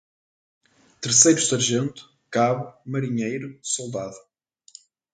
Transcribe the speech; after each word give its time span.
Terceiro-Sargento, 1.01 2.09
Cabo, 2.31 2.73
Marinheiro, 2.87 3.59
Soldado 3.61 4.17